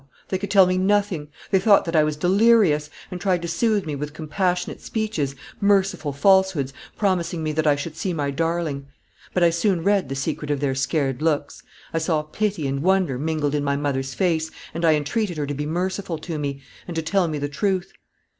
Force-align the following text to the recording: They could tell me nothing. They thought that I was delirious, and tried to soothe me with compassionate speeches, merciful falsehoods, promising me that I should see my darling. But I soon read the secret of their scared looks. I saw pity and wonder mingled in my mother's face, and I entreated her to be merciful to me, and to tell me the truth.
They 0.29 0.39
could 0.39 0.49
tell 0.49 0.65
me 0.65 0.79
nothing. 0.79 1.27
They 1.51 1.59
thought 1.59 1.85
that 1.85 1.95
I 1.95 2.03
was 2.03 2.15
delirious, 2.15 2.89
and 3.11 3.21
tried 3.21 3.43
to 3.43 3.47
soothe 3.47 3.85
me 3.85 3.93
with 3.95 4.15
compassionate 4.15 4.81
speeches, 4.81 5.35
merciful 5.59 6.11
falsehoods, 6.11 6.73
promising 6.97 7.43
me 7.43 7.51
that 7.51 7.67
I 7.67 7.75
should 7.75 7.95
see 7.95 8.11
my 8.11 8.31
darling. 8.31 8.87
But 9.35 9.43
I 9.43 9.51
soon 9.51 9.83
read 9.83 10.09
the 10.09 10.15
secret 10.15 10.49
of 10.49 10.59
their 10.59 10.73
scared 10.73 11.21
looks. 11.21 11.61
I 11.93 11.99
saw 11.99 12.23
pity 12.23 12.65
and 12.67 12.81
wonder 12.81 13.19
mingled 13.19 13.53
in 13.53 13.63
my 13.63 13.75
mother's 13.75 14.15
face, 14.15 14.49
and 14.73 14.83
I 14.83 14.95
entreated 14.95 15.37
her 15.37 15.45
to 15.45 15.53
be 15.53 15.67
merciful 15.67 16.17
to 16.17 16.39
me, 16.39 16.63
and 16.87 16.95
to 16.95 17.03
tell 17.03 17.27
me 17.27 17.37
the 17.37 17.47
truth. 17.47 17.93